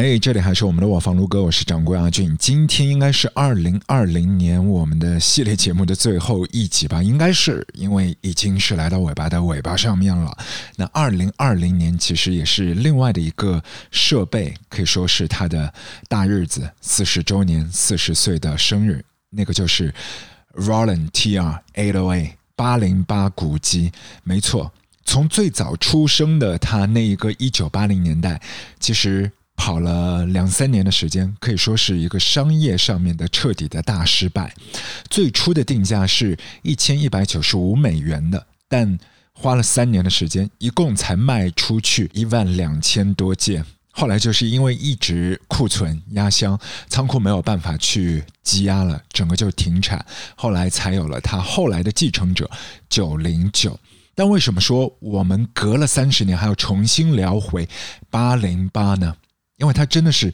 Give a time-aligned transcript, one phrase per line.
[0.00, 2.36] 嘿，这里还是我们的我房卢哥，我是掌柜阿俊。
[2.38, 7.02] 今天应该是二零二零年我们的系列节目的最后一集吧？
[7.02, 10.38] 应该是，因为已经是来到尾巴的尾巴上面了。
[10.76, 15.74] 那二零二零年其实也是另外的一个设备，可以说是它的
[16.08, 19.92] 大日子，四十周年，四十岁的生日，那个就是
[20.54, 23.90] Roland TR 808八零八古机，
[24.22, 24.72] 没错，
[25.04, 28.40] 从最早出生的他那一个一九八零年代，
[28.78, 29.32] 其实。
[29.58, 34.54] 跑了两三年的时间，可以说是一个商业上面的彻底的大失败。
[35.10, 38.96] 最初的定价是一千一百九十五美元的，但
[39.34, 43.62] 花了三年的时间，一共才卖出去一万两千多件。
[43.90, 46.56] 后来就是因为一直库存压箱，
[46.88, 50.06] 仓库没有办法去积压了，整个就停产。
[50.36, 52.48] 后来才有了他后来的继承者
[52.88, 53.78] 九零九。
[54.14, 57.68] 但为什么说我们隔了三十年还要重新聊回
[58.08, 59.16] 八零八呢？
[59.58, 60.32] 因为它真的是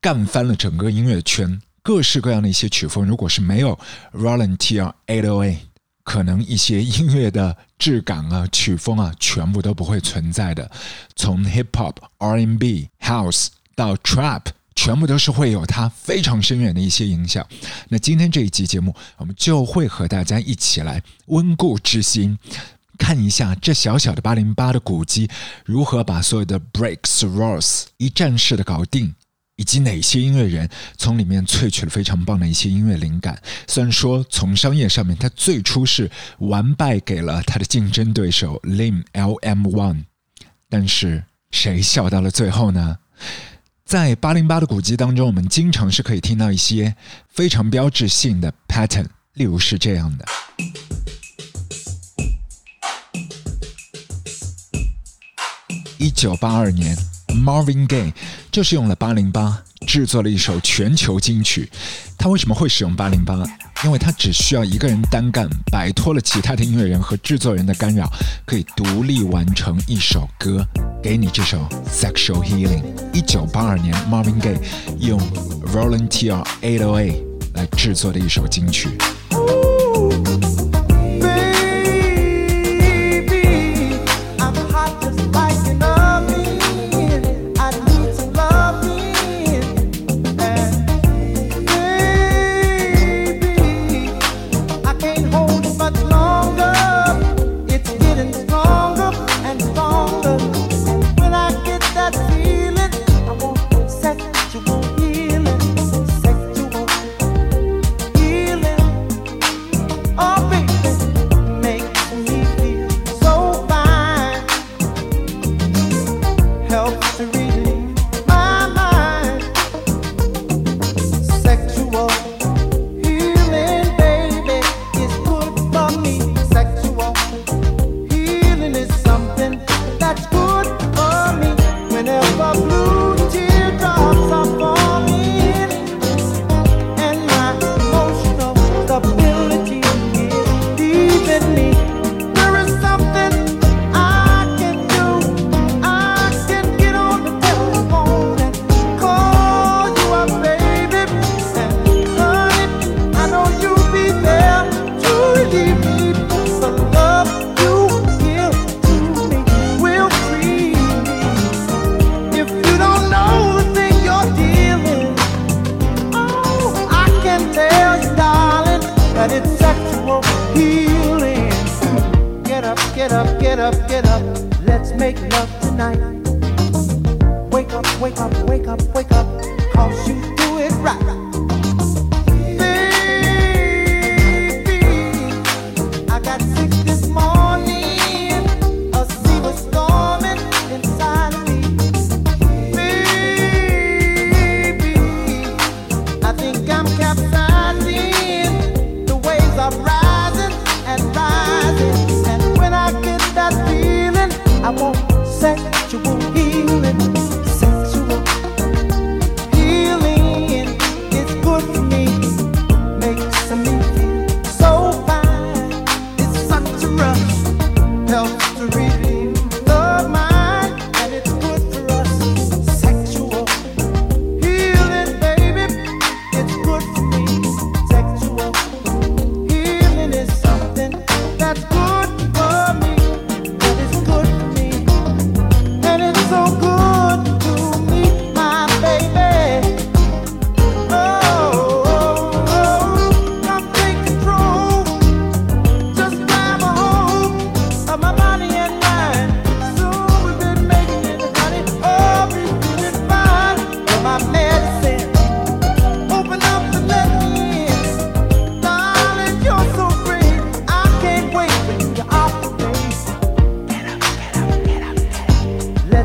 [0.00, 3.04] 干翻了整个音乐圈，各式各样的一些曲风。
[3.04, 3.78] 如果是没有
[4.12, 5.56] Roland TR 808，
[6.02, 10.70] 可能一些音乐的质感啊、曲风啊，全部都不会存在的。
[11.14, 14.42] 从 Hip Hop、R&B、House 到 Trap，
[14.74, 17.46] 全部都是会有它非常深远的一些影响。
[17.88, 22.38] 那今天这一集节目，我们就会和大家一起来温故知新。
[23.00, 25.28] 看一下这小小的八零八的古机
[25.64, 29.14] 如何把所有的 breaks rolls 一站式的搞定，
[29.56, 33.40] 以及哪些音乐人从里面萃取了非常棒的一些音乐灵感。
[33.66, 40.04] 虽然说从商业上面，他最初是完败给了他的竞争对手 Lim LM One，
[40.68, 42.98] 但是谁笑到了最后呢？
[43.84, 46.94] 在八零八的古机当中，我们经常是可以听到一些
[47.28, 50.24] 非常标志性的 pattern，例如是这样的。
[56.00, 56.96] 一九八二年
[57.28, 58.14] ，Marvin Gaye
[58.50, 61.70] 就是用了八零八制作了一首全球金曲。
[62.16, 63.34] 他为什么会使用八零八？
[63.84, 68.10] 因为他只需要一个人单干，摆脱了其他的音乐人和制作人的干扰，
[68.46, 70.66] 可以独立完成一首歌。
[71.02, 72.82] 给你这首《Sexual Healing》。
[73.12, 74.58] 一九八二年，Marvin Gaye
[75.00, 75.20] 用
[75.74, 77.22] Roland TR 808
[77.56, 78.88] 来制作的一首金曲。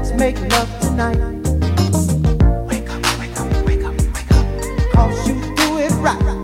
[0.05, 1.17] let's make love tonight.
[2.67, 6.34] Wake up, wake up, wake up, wake you do it right.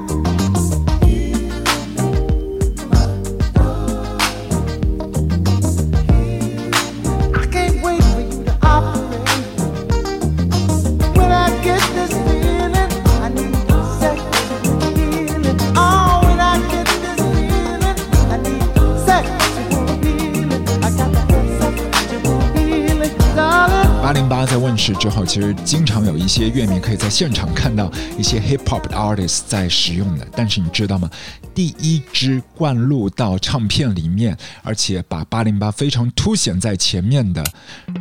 [25.01, 30.27] 之后，其实经常有一些乐迷可以在现场看到一些 hip hop 的 artist 在使用的。
[30.35, 31.09] 但是你知道吗？
[31.55, 37.43] 第一支灌录到唱片里面，而且把八零八非常凸显在前面的，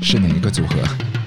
[0.02, 0.76] 是哪一个组合？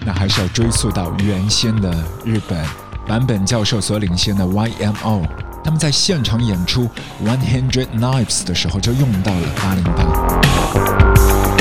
[0.06, 1.92] 那还是要追溯到原先的
[2.24, 2.64] 日本
[3.08, 5.26] 版本教授所领先的 YMO。
[5.64, 6.88] 他们在现场演出
[7.26, 11.53] One Hundred Knives 的时候，就用到了八零八。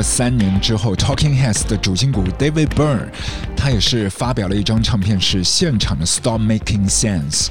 [0.00, 3.08] 隔三年之后，Talking Heads 的主心骨 David Byrne，
[3.54, 7.48] 他也是发表了一张唱片，是现场的 Stop Making Sense，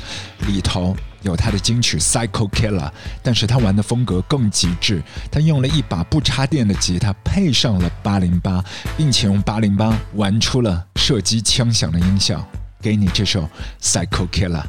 [0.48, 2.90] 里头有他的金曲 Psycho Killer，
[3.22, 5.00] 但是他玩的风格更极致，
[5.30, 8.66] 他用了一把不插电的吉他，配上了八零八，
[8.98, 12.44] 并且用八零八玩出了射击枪响的音效，
[12.81, 13.48] 给你这首
[13.80, 14.63] Psycho Killer。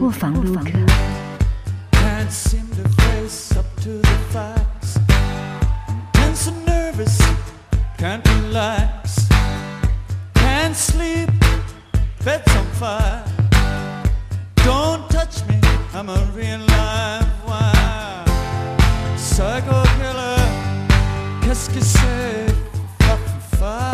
[0.00, 0.64] 卧房录歌。
[10.74, 11.30] Can't sleep,
[12.24, 13.24] bed's on fire.
[14.56, 15.60] Don't touch me,
[15.94, 18.24] I'm a real live wire.
[19.16, 20.38] Psycho killer,
[21.42, 22.52] qu'est-ce que c'est?
[23.00, 23.16] Fa,
[23.58, 23.93] fa,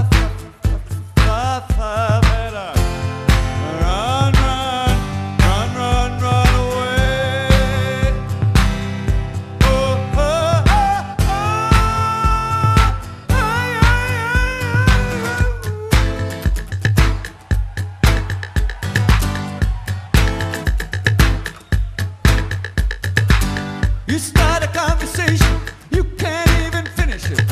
[24.11, 25.61] You start a conversation,
[25.93, 27.45] you can't even finish it.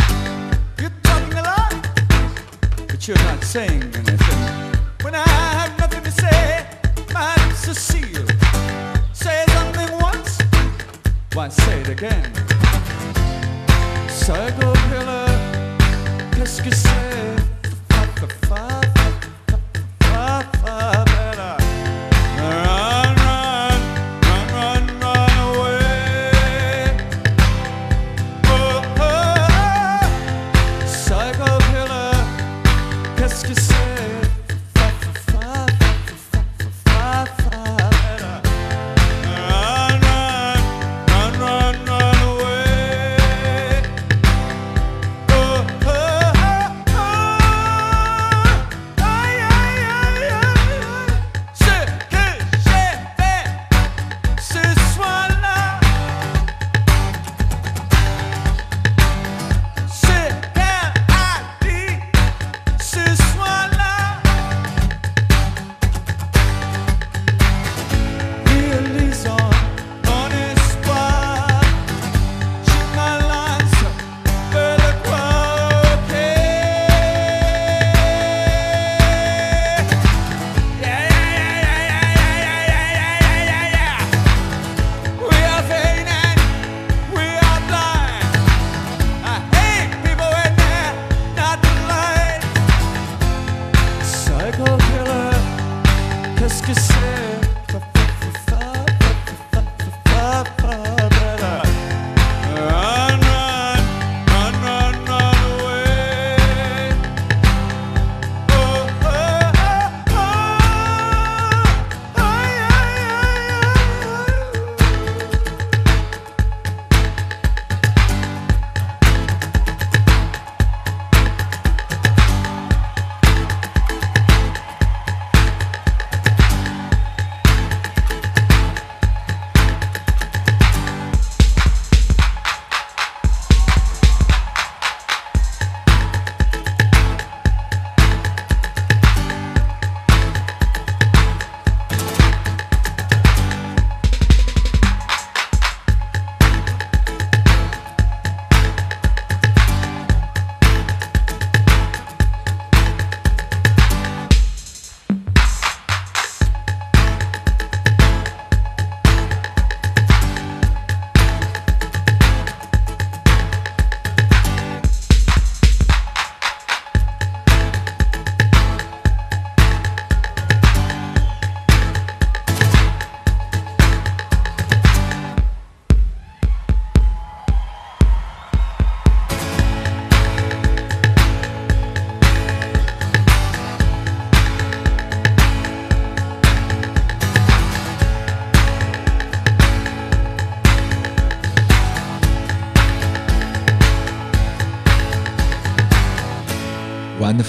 [0.81, 1.73] You're talking a lot,
[2.89, 4.77] but you're not saying anything.
[5.03, 6.67] When I have nothing to say,
[7.55, 8.27] Cecile,
[9.13, 10.39] say something once,
[11.55, 12.35] say it again?
[14.09, 15.29] Psycho killer.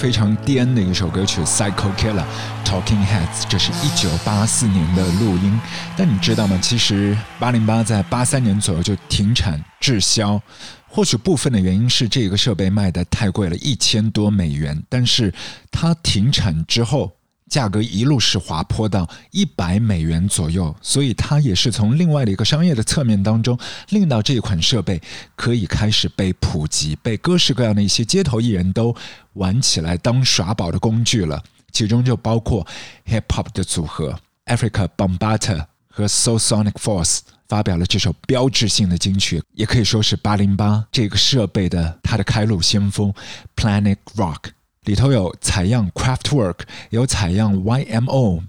[0.00, 2.24] 非常颠的一首歌曲《Psycho Killer》
[2.64, 5.60] ，Talking Heads，这是一九八四年的录音。
[5.94, 6.58] 但你知道吗？
[6.62, 10.40] 其实八零八在八三年左右就停产滞销。
[10.88, 14.82] 或许部分的原因是这个设备卖的太贵了，一千多美元。
[14.88, 15.34] 但是
[15.70, 17.12] 它停产之后。
[17.50, 25.02] 价格一路是滑坡到一百美元左右，所以它也是从另外的一个商业的侧面当中，令到这一款设备
[25.34, 28.94] 可以开始被普及，被各式各样的一些街头艺人都
[29.34, 31.42] 玩起来当耍宝的工具了。
[31.72, 32.66] 其中就包括
[33.06, 37.18] hip hop 的组合 Africa b o m b a t a 和 Soul Sonic Force
[37.48, 43.12] 发表了这首标志性的金曲，也可以说是八零八这个设备的它的开路先锋
[43.56, 44.50] Planet Rock。
[44.86, 48.42] 里头有采样 Craftwork，有采样 YMO，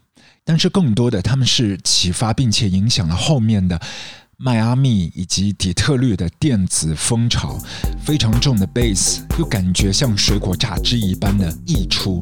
[0.46, 3.80] 但是更多的他们是启发并且影响了后面的
[4.38, 7.58] 迈阿密以及底特律的电子风潮，
[8.06, 12.22] 非常重的 bass 又感觉像水果榨汁一般的溢出。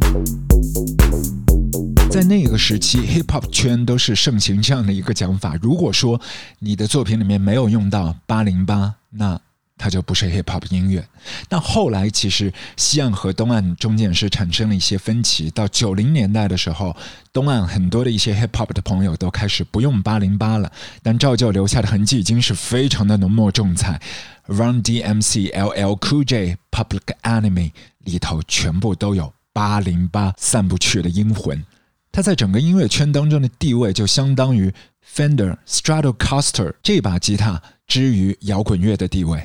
[2.09, 6.19] 在那个时期，hip hop 圈都是盛行这样的一个讲法：如果说
[6.57, 9.39] 你的作品里面没有用到八零八，那
[9.79, 11.03] 它就不是 hip hop 音乐。
[11.47, 15.49] 但后来其实西岸和东岸中间是产生了一些分歧。
[15.49, 16.95] 到九零年代的时候，
[17.33, 20.71] 东岸很多的一些 hip hop 的朋友都开始不用八零八了，
[21.01, 23.99] 但照旧留下的痕迹已经是非常的浓墨重彩。
[24.45, 31.63] Run DMC、LL Cool J、Public Enemy 里头全部都有八零八散不去的阴魂。
[32.11, 34.73] 它在整个音乐圈当中的地位就相当于
[35.15, 37.61] Fender Stratocaster 这把吉他。
[37.89, 39.43] 之于摇滚乐的地位，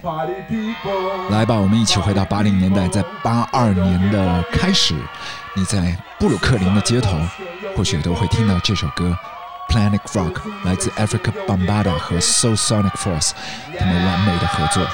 [1.31, 4.95] 来吧，我们一起回到八零年代，在八二年的开始，
[5.57, 7.19] 你在布鲁克林的街头，
[7.75, 9.17] 或许都会听到这首歌
[9.73, 10.35] 《Planet Rock》，
[10.65, 13.31] 来自 Africa Bombada 和 Soul Sonic Force
[13.79, 14.87] 他们完美的合作。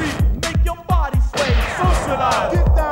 [0.00, 1.54] see, make your body sway.
[1.76, 2.54] Socialize.
[2.54, 2.89] Get down.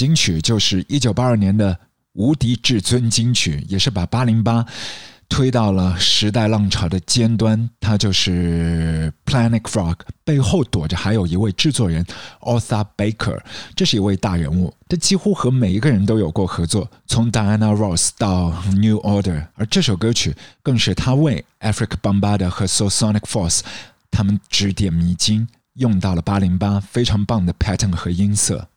[0.00, 1.74] 金曲就是一九八二年的
[2.14, 4.64] 《无敌至尊》金曲，也是把八零八
[5.28, 7.68] 推到了时代浪潮的尖端。
[7.78, 12.02] 它就是 Planet Frog，背后躲着还有一位制作人
[12.40, 13.38] Arthur Baker，
[13.76, 23.60] 这是一位大人物，他几乎和每一个人都有过合作，从 Diana Ross 到 New Order，而这首歌曲更是他为 Africa Bambaataa 和 So Sonic Force
[24.10, 25.46] 他们指点迷津。
[25.74, 28.68] 用到了八零八非常棒的 pattern 和音色，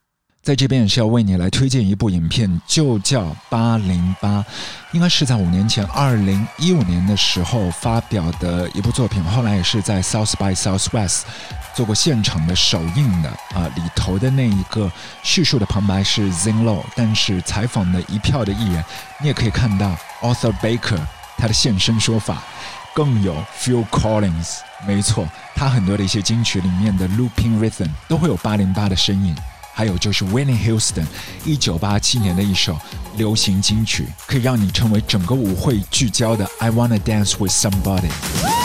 [0.43, 4.43] 在这边也是要为你来推荐一部影片，就叫八零八，
[4.91, 11.21] 应该是在五年前，二零一五年的时候发表的一部作品，后来也是在 South by Southwest
[11.73, 14.91] 做过现场的首映的啊，里头的那一个
[15.23, 18.83] 叙述的旁白是 Zinlo，但是采访的一票的艺人，
[19.21, 20.99] 你也可以看到 Arthur Baker
[21.37, 22.43] 他的现身说法。
[22.93, 29.33] 更有 Phil Collins，没错，他很多的一些金曲里面的 looping rhythm 都会有八零八的身影。
[29.73, 31.05] 还有就是 Winnie Houston，
[31.43, 32.77] 一九八七年的一首
[33.17, 38.62] 流行金曲，可以让你成为整个舞会聚焦的 I Wanna Dance with Somebody。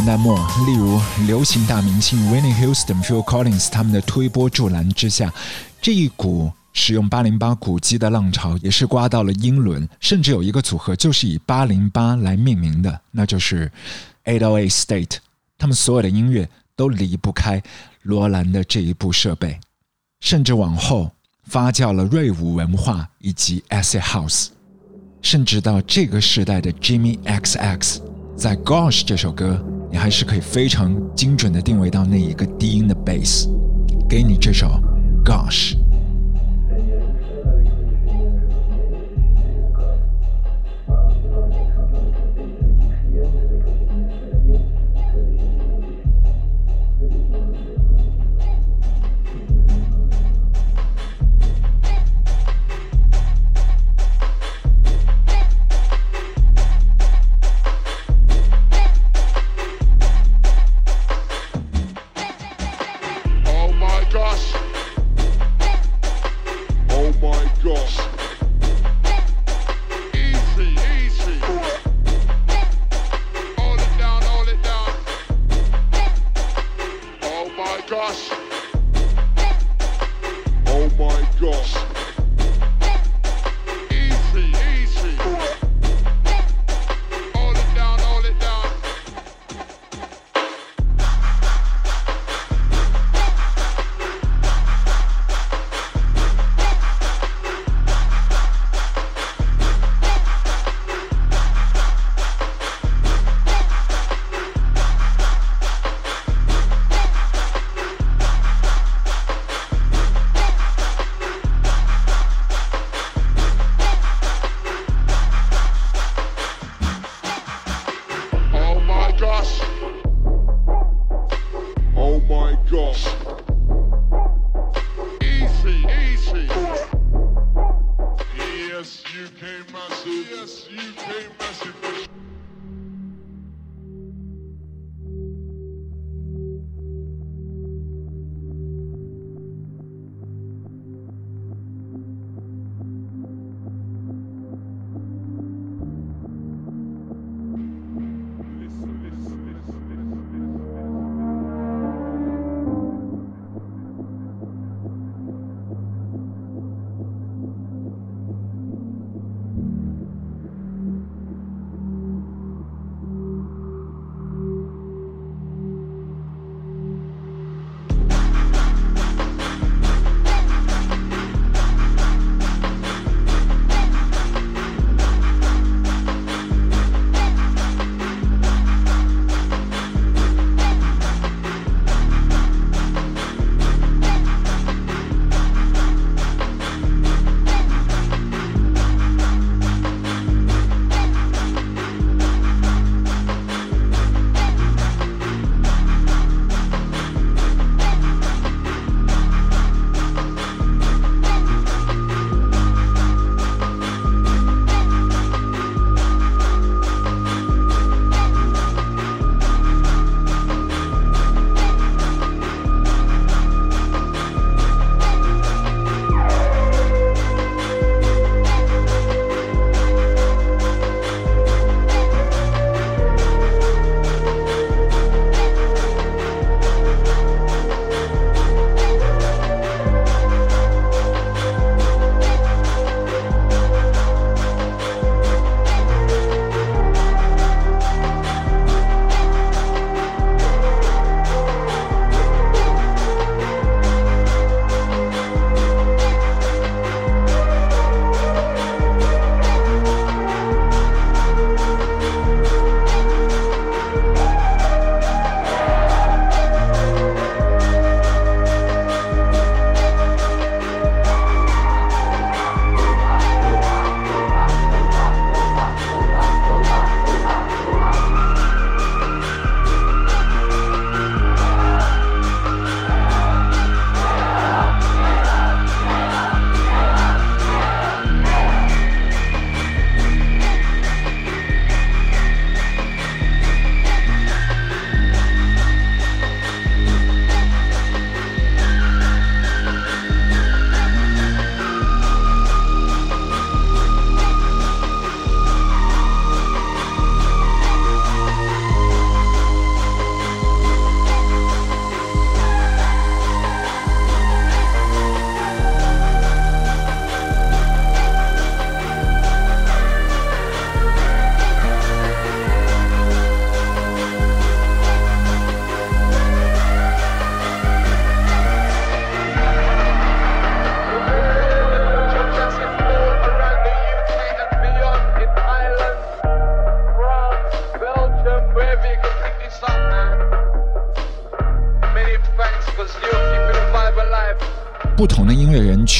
[0.00, 0.34] 年代末，
[0.64, 5.30] 例如流行大明星 Winnie Houston、Phil Collins 他们的推波助澜之下，
[5.78, 13.70] 这一股使用八零八鼓机的浪潮也是刮到了英伦，甚至有一个组合就是以八零八来命名的，那就是
[14.24, 15.16] eight oa State。
[15.58, 17.62] 他们所有的音乐都离不开
[18.00, 19.60] 罗兰的这一部设备，
[20.20, 21.10] 甚至往后
[21.44, 24.46] 发酵了瑞舞文化以及 Acid House，
[25.20, 28.00] 甚至到这个时代的 Jimmy XX。
[28.34, 33.48] 在《Gosh》这首歌，你还是可以非常精准的定位到那一个低音的 bass，
[34.08, 34.80] 给你这首
[35.24, 35.74] 《Gosh》。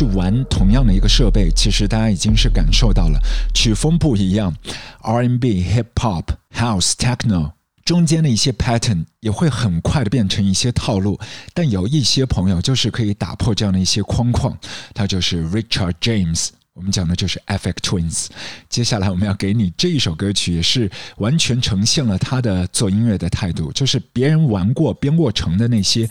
[0.00, 3.20] 去玩同样的一个设备，其实大家已经是感受到了
[3.52, 4.56] 曲风不一样
[5.02, 7.52] ，R&B、Hip Hop、House、Techno
[7.84, 11.20] 中间的一些 pattern 也会很快的变成一些套路。
[11.52, 14.56] 但有一些朋友就是可以打破这样的一些框框，
[14.94, 16.48] 他就是 Richard James。
[16.72, 18.28] 我们讲的就是 Effect Twins。
[18.70, 26.08] 接下来我们要给你这一首歌曲，也是完全呈现了他的做音乐的态度，就是别人玩过编过成的那些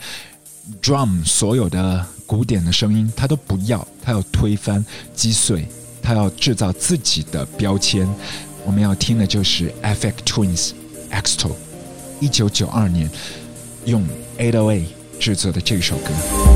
[0.80, 4.84] drum 所有的古典的声音，他都不要，他要推翻
[5.16, 5.66] 击碎，
[6.00, 8.08] 他要制造自己的标签。
[8.64, 10.70] 我们要听的就是 Effect Twins
[11.10, 11.50] Exto，
[12.20, 13.10] 一九九二年
[13.84, 14.06] 用
[14.38, 14.84] 808
[15.18, 16.49] 制作的这首歌。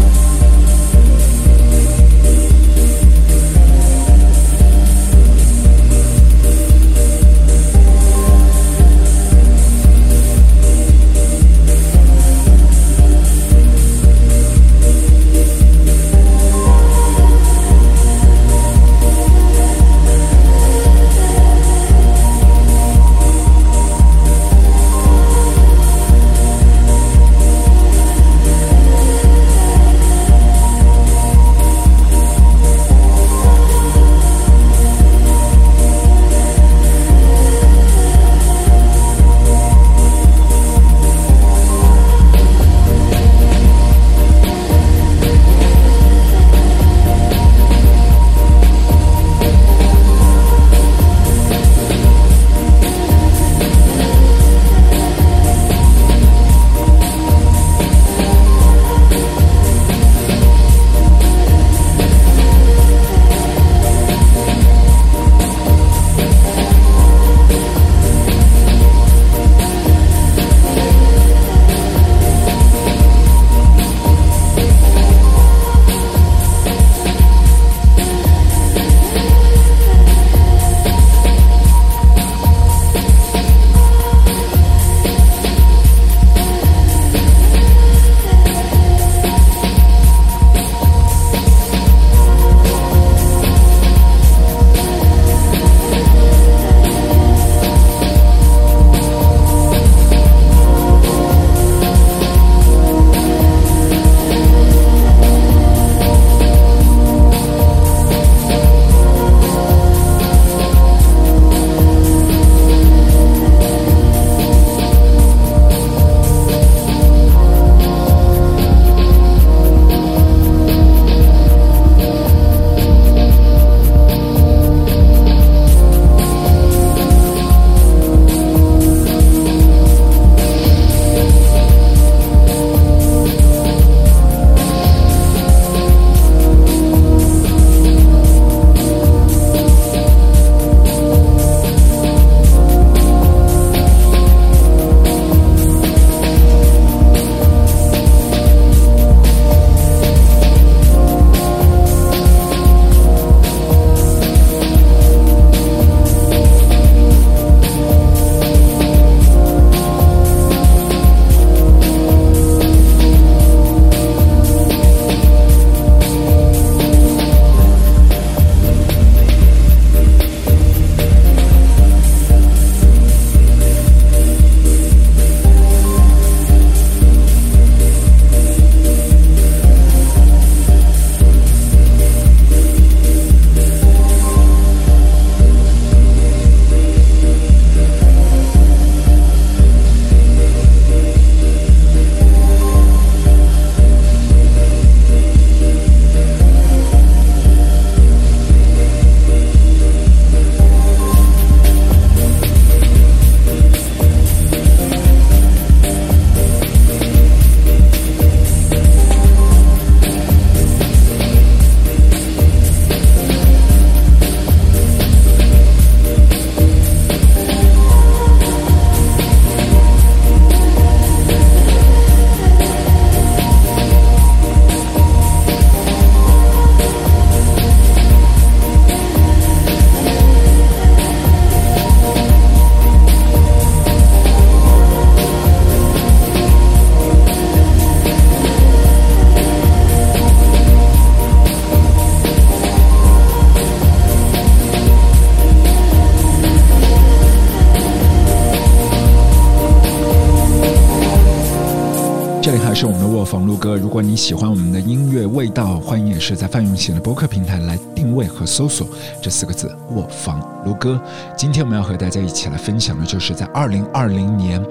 [254.17, 258.87] 喜欢我们的音乐味道，欢迎也是在范永贤的博客平台来定位和搜索
[259.21, 261.01] 这四个字“卧房如歌”。
[261.37, 264.65] 今天我们要和大家一起来分享的，就是在二零二零年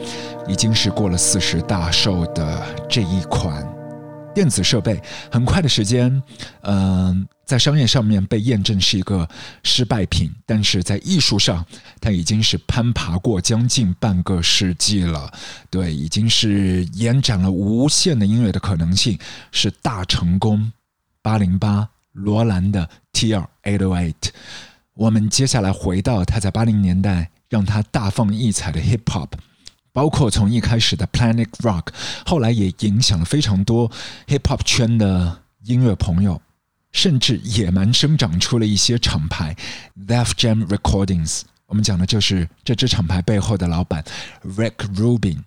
[0.48, 3.68] 已经是过了四十大寿的这一款。
[4.34, 6.22] 电子设备很快的时间，
[6.62, 9.28] 嗯，在商业上面被验证是一个
[9.64, 11.66] 失败品，但是在艺术上，
[12.02, 15.32] 它已经是攀爬过将近半个世纪了。
[15.70, 19.18] 对，已经是延展了无限的音乐的可能性，
[19.52, 20.72] 是大成功。
[21.22, 24.30] 八零八罗兰的 TR eight o eight，
[24.94, 29.30] 我们接下来回到他在八零年代让他大放异彩的 hip hop。
[29.94, 31.88] 包括从一开始的 Planet Rock，
[32.26, 33.90] 后来也影响了非常多
[34.28, 36.42] Hip Hop 圈的音乐朋友，
[36.92, 39.56] 甚至野蛮生长出了一些厂牌
[40.08, 41.44] Def Jam Recordings。
[41.68, 44.04] 我们讲的就是这支厂牌背后的老板
[44.44, 45.38] Rick Rubin，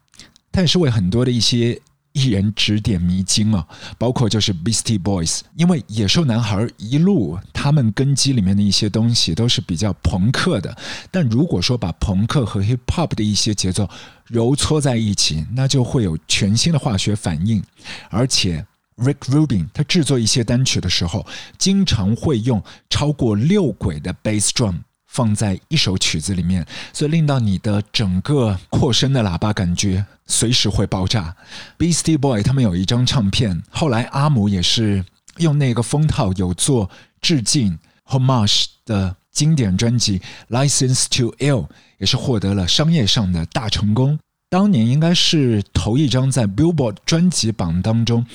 [0.52, 1.80] 他也是为很多的一些。
[2.16, 3.66] 一人指点迷津啊，
[3.98, 10.74] 包括就是 Beastie Boys，因为野兽男孩一路他们根基里面的一些东西都是比较朋克的，
[11.10, 13.86] 但如果说把朋克和 Hip Hop 的一些节奏
[14.24, 17.62] 揉搓在一起，那就会有全新的化学反应。
[18.08, 18.64] 而且
[18.96, 21.26] Rick Rubin 他制作一些单曲的时候，
[21.58, 24.76] 经常会用超过六轨的 Bass Drum。
[25.16, 31.34] 放在一首曲子里面，所以令到你的整个扩声的喇叭感觉随时会爆炸。
[31.78, 35.02] Beastie Boy 他们有一张唱片，后来阿姆也是
[35.38, 36.90] 用那个封套有做
[37.22, 40.18] 致敬 homage 的经典专辑
[40.50, 41.64] 《License to Ill》，
[41.96, 44.18] 也是获得了商业上的大成功。
[44.50, 48.26] 当年应该是头一张在 Billboard 专辑榜当中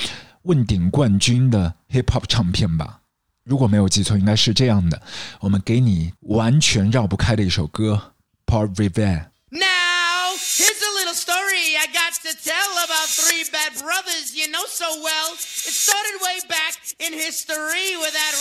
[0.41, 3.01] 问鼎冠军的 Hip Hop 唱片吧。
[3.45, 5.01] 如果没有记错，应该是这样的。
[5.41, 8.12] 我们给你完全绕不开的一首歌《
[8.53, 14.66] Port Rivere》。Now, here's a little story I got to tell about three bad brothers you know
[14.66, 15.32] so well.
[15.34, 18.34] It started way back in history with that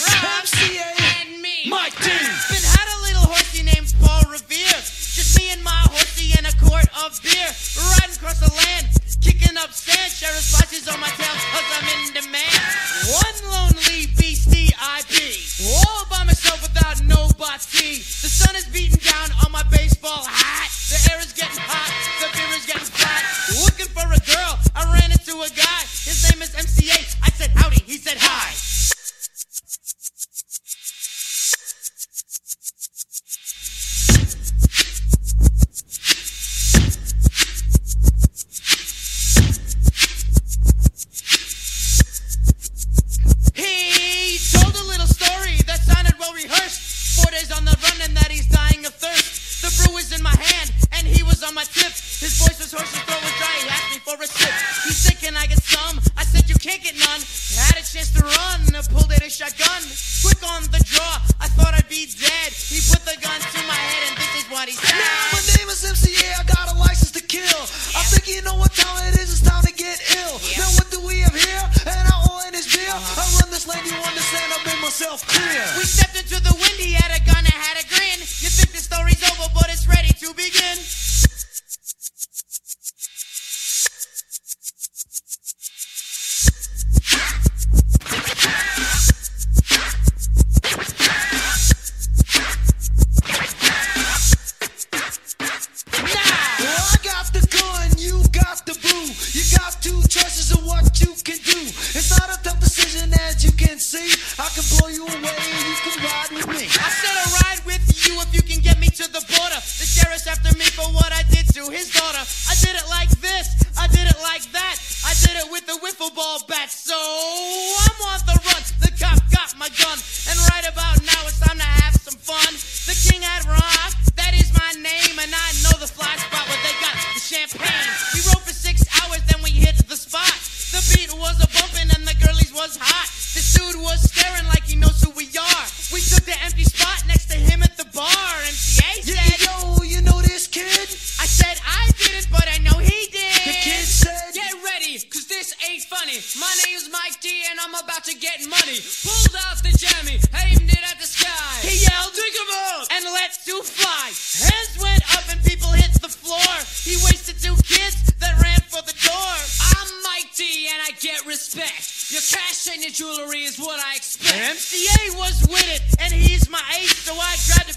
[163.33, 164.35] And is what I expect.
[164.35, 166.97] MCA was with it and he's my ace.
[166.97, 167.70] So I grabbed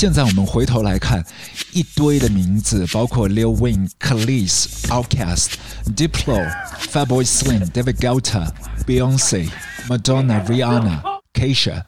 [0.00, 1.22] 现在我们回头来看，
[1.74, 5.50] 一堆的名字，包括 Lil Wayne、Khalees、Outkast、
[5.94, 6.42] Diplo、
[6.72, 8.50] f a b o y Slim、David Guetta、
[8.86, 9.50] Beyonce、
[9.90, 11.02] Madonna、Rihanna、
[11.34, 11.82] Kesha，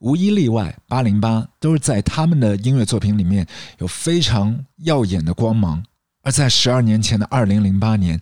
[0.00, 3.46] 无一例外，八零八都是在他们的音乐作品里面
[3.78, 5.82] 有非常耀眼的光芒。
[6.22, 8.20] 而在十二年前的二零零八年，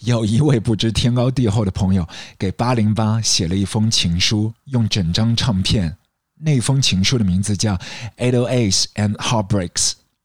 [0.00, 2.06] 有一位不知天高地厚的朋友
[2.38, 5.96] 给八零八写了一封情书，用整张唱片。
[6.40, 7.76] 那封情书的名字叫
[8.16, 9.72] 《Eight O Eight and Heartbreaks》，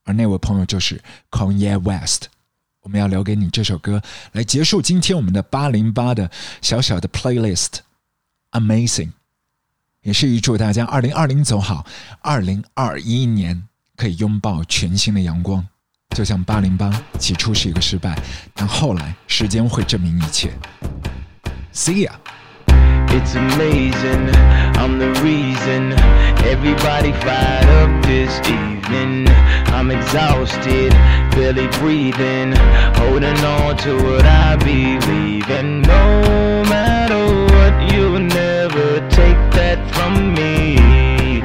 [0.04, 1.02] 而那位朋友就是
[1.32, 2.26] Kanye West。
[2.82, 4.02] 我们要留给你这首歌，
[4.34, 6.30] 来结束今天我们的八零八的
[6.62, 7.80] 小小的 playlist。
[8.52, 9.12] Amazing，
[10.02, 11.86] 也是预祝大家二零二零走好，
[12.20, 15.66] 二零二一年可以拥抱全新的阳光。
[16.10, 18.16] 就像八零八起初是一个失败，
[18.54, 20.54] 但后来时间会证明一切。
[21.74, 22.12] See ya。
[23.16, 24.36] It's amazing,
[24.82, 25.94] I'm the reason
[26.50, 29.28] everybody fired up this evening.
[29.68, 30.92] I'm exhausted,
[31.32, 32.54] barely breathing,
[32.98, 35.48] holding on to what I believe.
[35.50, 41.40] And no matter what, you'll never take that from me.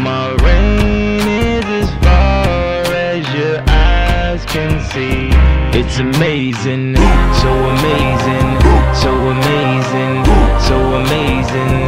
[0.00, 5.30] My reign is as far as your eyes can see.
[5.76, 6.96] It's amazing,
[7.42, 8.48] so amazing,
[8.94, 10.24] so amazing,
[10.70, 11.78] so amazing.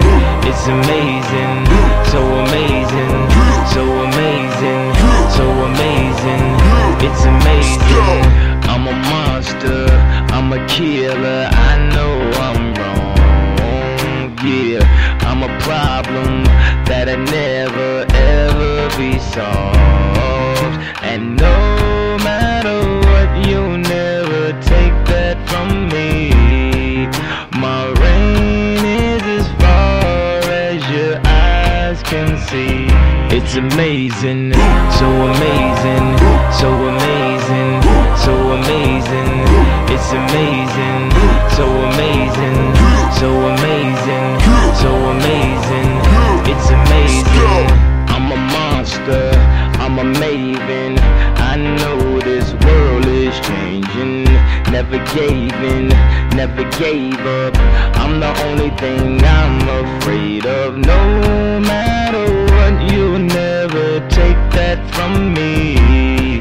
[0.51, 1.55] It's amazing,
[2.13, 3.15] so amazing,
[3.75, 4.83] so amazing,
[5.39, 6.45] so amazing.
[7.07, 8.23] It's amazing.
[8.73, 9.87] I'm a monster,
[10.35, 11.49] I'm a killer.
[11.69, 12.15] I know
[12.47, 14.37] I'm wrong.
[14.43, 14.83] Yeah,
[15.29, 16.43] I'm a problem
[16.89, 18.05] that'll never
[18.35, 20.77] ever be solved.
[21.11, 21.57] And no
[22.27, 26.32] matter what, you'll never take that from me.
[32.53, 32.85] See.
[33.37, 34.53] It's amazing,
[35.01, 36.07] so amazing,
[36.61, 37.71] so amazing,
[38.25, 39.33] so amazing.
[39.95, 41.03] It's amazing,
[41.57, 42.61] so amazing,
[43.21, 44.29] so amazing,
[44.83, 45.91] so amazing.
[46.53, 47.67] It's amazing.
[48.13, 49.25] I'm a monster,
[49.83, 50.93] I'm a maven.
[51.53, 54.25] I know this world is changing.
[54.77, 55.89] Never gave in,
[56.41, 57.55] never gave up.
[58.03, 60.77] I'm the only thing I'm afraid of.
[60.77, 61.01] No
[61.61, 62.22] matter
[65.13, 66.41] from me.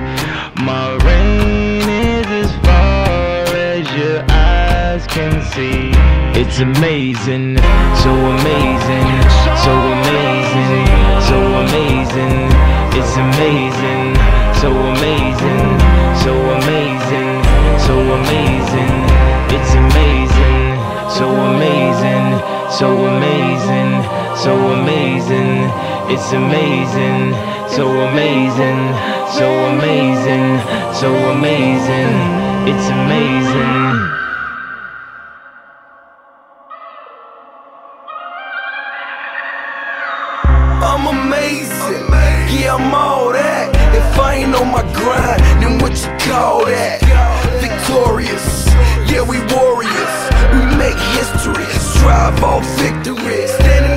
[0.63, 5.91] My reign is as far as your eyes can see.
[6.39, 7.57] It's amazing,
[8.03, 9.09] so amazing,
[9.65, 10.87] so amazing,
[11.29, 12.37] so amazing.
[12.99, 14.15] It's amazing,
[14.61, 15.67] so amazing,
[16.23, 17.31] so amazing,
[17.85, 18.95] so amazing.
[19.55, 20.79] It's amazing,
[21.17, 22.27] so amazing,
[22.71, 24.01] so amazing,
[24.35, 25.69] so amazing.
[26.09, 27.33] It's amazing,
[27.67, 28.79] so amazing,
[29.35, 30.59] so amazing,
[30.93, 32.15] so amazing.
[32.67, 34.20] It's amazing.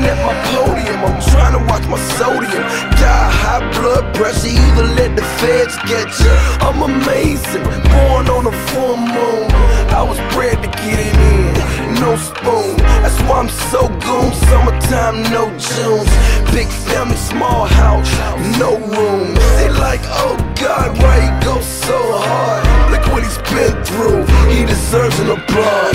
[0.06, 2.64] At my podium, I'm trying to watch my sodium.
[3.00, 6.34] Die high blood pressure, either let the feds get you.
[6.64, 7.64] I'm amazing.
[7.92, 9.46] Born on a full moon.
[9.94, 11.54] I was bred to get it in.
[12.00, 12.76] No spoon.
[13.02, 14.32] That's why I'm so goon.
[14.48, 16.10] Summertime, no Junes.
[16.52, 18.10] Big family, small house,
[18.58, 19.34] no room.
[19.56, 22.62] They like, oh God, why he go so hard?
[22.90, 24.26] Look what he's been through.
[24.52, 25.94] He deserves an applause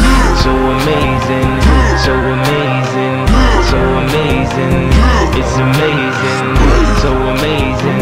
[3.69, 4.89] so amazing,
[5.37, 6.47] it's amazing,
[7.05, 8.01] so amazing,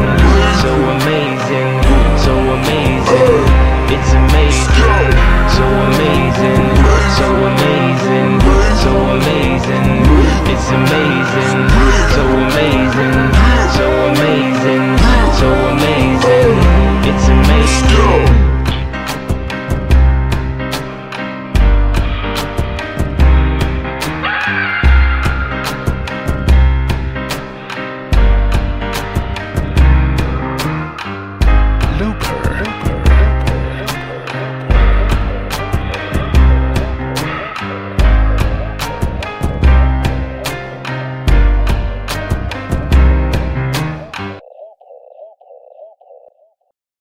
[0.63, 1.83] so amazing,
[2.23, 3.43] so amazing,
[3.91, 5.11] it's amazing,
[5.55, 6.63] so amazing,
[7.19, 8.39] so amazing,
[8.79, 9.91] so amazing,
[10.47, 11.59] it's amazing,
[12.15, 13.17] so amazing,
[13.75, 14.97] so amazing,
[15.35, 16.55] so amazing,
[17.03, 18.46] it's amazing.